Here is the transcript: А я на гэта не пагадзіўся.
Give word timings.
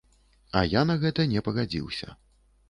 А 0.61 0.63
я 0.71 0.81
на 0.91 0.95
гэта 1.03 1.27
не 1.35 1.45
пагадзіўся. 1.49 2.11